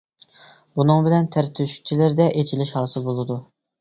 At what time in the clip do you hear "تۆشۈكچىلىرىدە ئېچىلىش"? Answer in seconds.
1.59-2.73